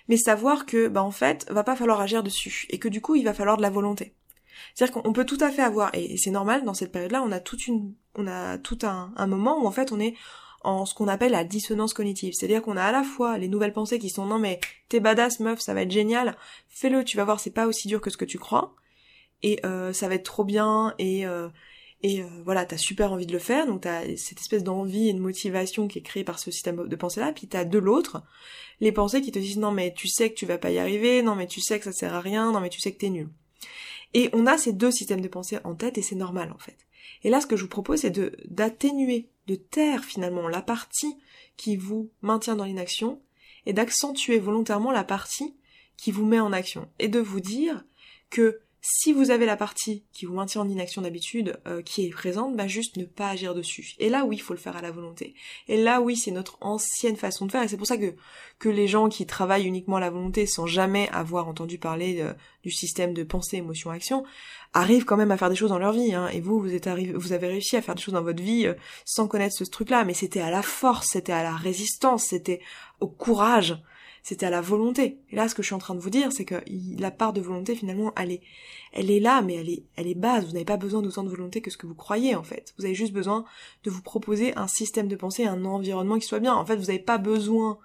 [0.09, 2.67] mais savoir que, bah, en fait, va pas falloir agir dessus.
[2.71, 4.15] Et que du coup, il va falloir de la volonté.
[4.75, 7.41] C'est-à-dire qu'on peut tout à fait avoir, et c'est normal, dans cette période-là, on a
[7.41, 10.15] toute une, on a tout un, un moment où en fait on est
[10.65, 12.35] en ce qu'on appelle la dissonance cognitive.
[12.35, 15.41] C'est-à-dire qu'on a à la fois les nouvelles pensées qui sont non mais t'es badass
[15.41, 16.37] meuf, ça va être génial,
[16.69, 18.75] fais-le, tu vas voir, c'est pas aussi dur que ce que tu crois,
[19.43, 21.49] et euh, ça va être trop bien, et euh,
[22.03, 25.13] et euh, voilà, t'as super envie de le faire, donc t'as cette espèce d'envie et
[25.13, 28.23] de motivation qui est créée par ce système de pensée-là, puis t'as de l'autre
[28.81, 31.23] les pensées qui te disent non mais tu sais que tu vas pas y arriver,
[31.23, 33.11] non mais tu sais que ça sert à rien, non mais tu sais que t'es
[33.11, 33.29] nul.
[34.15, 36.77] Et on a ces deux systèmes de pensée en tête et c'est normal en fait.
[37.23, 41.17] Et là, ce que je vous propose, c'est d'atténuer, de taire finalement la partie
[41.57, 43.21] qui vous maintient dans l'inaction
[43.67, 45.55] et d'accentuer volontairement la partie
[45.97, 46.89] qui vous met en action.
[46.99, 47.85] Et de vous dire
[48.31, 52.11] que si vous avez la partie qui vous maintient en inaction d'habitude, euh, qui est
[52.11, 53.95] présente, bah juste ne pas agir dessus.
[54.01, 55.35] Et là oui, il faut le faire à la volonté.
[55.69, 57.63] Et là oui, c'est notre ancienne façon de faire.
[57.63, 58.17] Et c'est pour ça que
[58.59, 62.33] que les gens qui travaillent uniquement à la volonté, sans jamais avoir entendu parler euh,
[62.65, 64.25] du système de pensée, émotion, action,
[64.73, 66.13] arrivent quand même à faire des choses dans leur vie.
[66.13, 66.29] Hein.
[66.33, 68.67] Et vous, vous êtes arrivé, vous avez réussi à faire des choses dans votre vie
[68.67, 70.05] euh, sans connaître ce truc-là.
[70.05, 72.61] Mais c'était à la force, c'était à la résistance, c'était
[72.99, 73.77] au courage
[74.23, 75.19] c'était à la volonté.
[75.31, 76.63] Et là, ce que je suis en train de vous dire, c'est que
[76.99, 78.41] la part de volonté, finalement, elle est,
[78.93, 80.45] elle est là, mais elle est, elle est basse.
[80.45, 82.73] Vous n'avez pas besoin d'autant de volonté que ce que vous croyez, en fait.
[82.79, 83.45] Vous avez juste besoin
[83.83, 86.55] de vous proposer un système de pensée, un environnement qui soit bien.
[86.55, 87.79] En fait, vous n'avez pas besoin,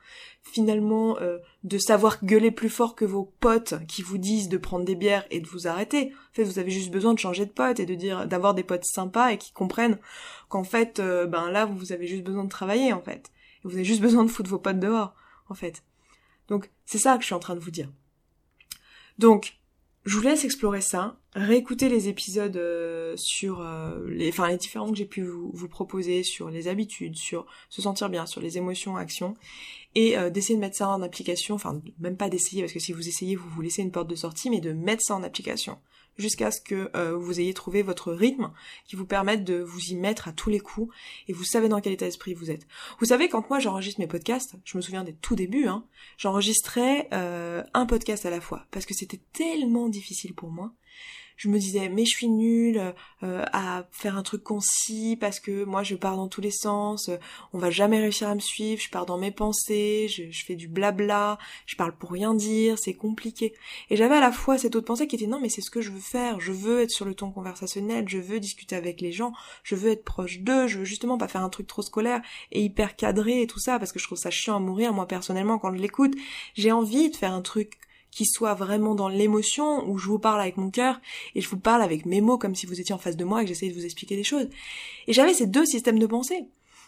[0.44, 4.86] finalement, euh, de savoir gueuler plus fort que vos potes qui vous disent de prendre
[4.86, 6.14] des bières et de vous arrêter.
[6.14, 8.64] En fait, vous avez juste besoin de changer de pote et de dire, d'avoir des
[8.64, 9.98] potes sympas et qui comprennent
[10.50, 13.32] qu'en fait, euh, ben là, vous avez juste besoin de travailler, en fait.
[13.64, 15.16] vous avez juste besoin de foutre vos potes dehors,
[15.50, 15.82] en fait.
[16.48, 17.90] Donc c'est ça que je suis en train de vous dire.
[19.18, 19.58] Donc
[20.08, 25.06] je vous laisse explorer ça, réécouter les épisodes euh, sur euh, les, différents que j'ai
[25.06, 29.36] pu vous, vous, proposer sur les habitudes, sur se sentir bien, sur les émotions, actions,
[29.96, 32.94] et euh, d'essayer de mettre ça en application, enfin même pas d'essayer parce que si
[32.94, 35.78] vous essayez vous vous laissez une porte de sortie, mais de mettre ça en application
[36.18, 38.52] jusqu'à ce que euh, vous ayez trouvé votre rythme
[38.86, 40.94] qui vous permette de vous y mettre à tous les coups
[41.28, 42.68] et vous savez dans quel état d'esprit vous êtes.
[43.00, 45.86] Vous savez, quand moi j'enregistre mes podcasts, je me souviens des tout débuts, hein,
[46.18, 50.74] j'enregistrais euh, un podcast à la fois parce que c'était tellement difficile pour moi
[51.38, 55.64] je me disais mais je suis nulle euh, à faire un truc concis parce que
[55.64, 57.18] moi je pars dans tous les sens, euh,
[57.54, 60.68] on va jamais réussir à me suivre, je pars dans mes pensées, je, fais du
[60.68, 63.54] blabla, je parle pour rien dire, c'est compliqué.
[63.90, 65.82] Et j'avais à la fois cette autre pensée qui était non mais c'est ce que
[65.82, 69.12] je veux faire, je veux être sur le ton conversationnel, je veux discuter avec les
[69.12, 69.32] gens,
[69.64, 72.22] je veux être proche d'eux, je veux justement pas faire un truc trop scolaire
[72.52, 75.08] et hyper cadré et tout ça parce que je trouve ça chiant à mourir moi
[75.08, 76.16] personnellement quand je l'écoute.
[76.56, 77.80] J'ai envie de faire un truc
[78.12, 81.00] qui soit vraiment dans l'émotion, où je vous parle avec mon cœur,
[81.36, 83.42] et je vous parle avec mes mots comme si vous étiez en face de moi
[83.42, 84.48] et que j'essayais de vous expliquer des choses.
[85.08, 86.48] Et j'avais ces deux systèmes de pensée.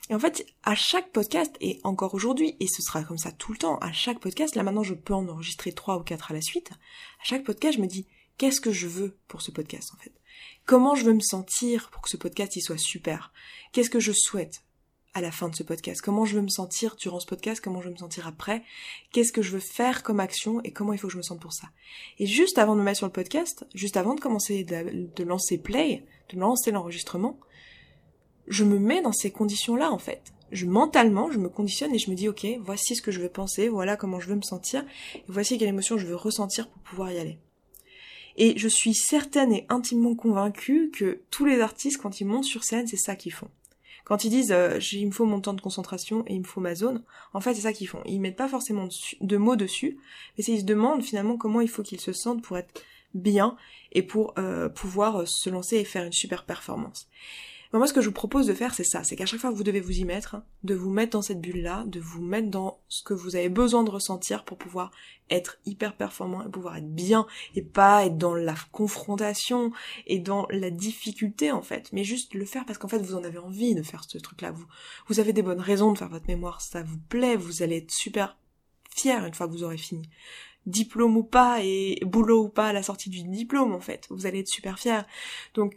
[0.10, 3.52] Et en fait, à chaque podcast, et encore aujourd'hui, et ce sera comme ça tout
[3.52, 6.34] le temps, à chaque podcast, là maintenant je peux en enregistrer trois ou quatre à
[6.34, 9.92] la suite, à chaque podcast je me dis, qu'est-ce que je veux pour ce podcast
[9.94, 10.14] en fait?
[10.66, 13.32] Comment je veux me sentir pour que ce podcast il soit super?
[13.72, 14.64] Qu'est-ce que je souhaite?
[15.20, 17.82] À la fin de ce podcast Comment je veux me sentir durant ce podcast Comment
[17.82, 18.64] je veux me sentir après
[19.12, 21.42] Qu'est-ce que je veux faire comme action et comment il faut que je me sente
[21.42, 21.68] pour ça
[22.20, 25.58] Et juste avant de me mettre sur le podcast, juste avant de commencer de, lancer
[25.58, 27.38] play, de lancer l'enregistrement,
[28.48, 30.34] je me mets dans ces conditions-là en fait.
[30.52, 33.30] Je mentalement, je me conditionne et je me dis ok, voici ce que je veux
[33.30, 36.82] penser, voilà comment je veux me sentir, et voici quelle émotion je veux ressentir pour
[36.84, 37.40] pouvoir y aller.
[38.38, 42.64] Et je suis certaine et intimement convaincue que tous les artistes, quand ils montent sur
[42.64, 43.50] scène, c'est ça qu'ils font.
[44.10, 46.60] Quand ils disent euh, il me faut mon temps de concentration et il me faut
[46.60, 48.02] ma zone, en fait c'est ça qu'ils font.
[48.06, 48.90] Ils mettent pas forcément
[49.22, 50.00] de mots dessus,
[50.36, 52.82] mais ils se demandent finalement comment il faut qu'ils se sentent pour être
[53.14, 53.56] bien
[53.92, 57.08] et pour euh, pouvoir euh, se lancer et faire une super performance
[57.78, 59.04] moi, ce que je vous propose de faire, c'est ça.
[59.04, 61.40] C'est qu'à chaque fois que vous devez vous y mettre, de vous mettre dans cette
[61.40, 64.90] bulle-là, de vous mettre dans ce que vous avez besoin de ressentir pour pouvoir
[65.30, 69.72] être hyper performant et pouvoir être bien et pas être dans la confrontation
[70.08, 71.90] et dans la difficulté, en fait.
[71.94, 74.52] Mais juste le faire parce qu'en fait, vous en avez envie de faire ce truc-là.
[74.52, 74.66] Vous,
[75.08, 76.62] vous avez des bonnes raisons de faire votre mémoire.
[76.62, 77.36] Ça vous plaît.
[77.36, 78.36] Vous allez être super
[78.90, 80.10] fier une fois que vous aurez fini
[80.66, 84.06] diplôme ou pas et boulot ou pas à la sortie du diplôme en fait.
[84.10, 85.06] Vous allez être super fier.
[85.54, 85.76] Donc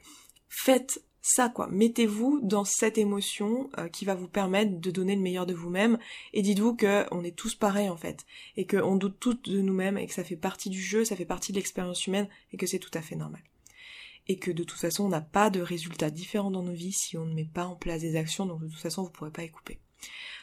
[0.48, 1.68] faites ça quoi.
[1.70, 5.98] Mettez-vous dans cette émotion euh, qui va vous permettre de donner le meilleur de vous-même
[6.32, 9.96] et dites-vous que on est tous pareils en fait et qu'on doute tous de nous-mêmes
[9.96, 12.66] et que ça fait partie du jeu, ça fait partie de l'expérience humaine et que
[12.66, 13.42] c'est tout à fait normal.
[14.28, 17.16] Et que de toute façon on n'a pas de résultats différents dans nos vies si
[17.16, 19.44] on ne met pas en place des actions donc de toute façon vous pourrez pas
[19.44, 19.78] y couper.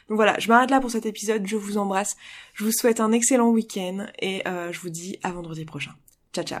[0.08, 2.16] Donc voilà, je m'arrête là pour cet épisode, je vous embrasse,
[2.54, 5.92] je vous souhaite un excellent week-end et euh, je vous dis à vendredi prochain.
[6.32, 6.60] Ciao ciao